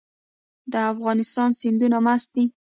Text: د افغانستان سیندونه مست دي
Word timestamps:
د 0.71 0.73
افغانستان 0.93 1.49
سیندونه 1.61 1.97
مست 2.05 2.29
دي 2.35 2.45